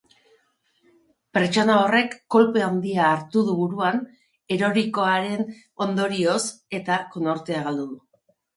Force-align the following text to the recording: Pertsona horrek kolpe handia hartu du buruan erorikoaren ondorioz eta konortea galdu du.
Pertsona 1.37 1.75
horrek 1.81 2.15
kolpe 2.35 2.63
handia 2.69 3.03
hartu 3.11 3.45
du 3.51 3.55
buruan 3.61 4.01
erorikoaren 4.57 5.47
ondorioz 5.89 6.41
eta 6.83 7.01
konortea 7.17 7.65
galdu 7.71 7.91
du. 7.95 8.03